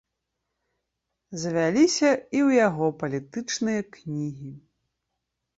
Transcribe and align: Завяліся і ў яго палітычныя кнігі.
Завяліся 1.41 2.09
і 2.11 2.19
ў 2.21 2.49
яго 2.67 2.87
палітычныя 3.03 3.81
кнігі. 3.99 4.51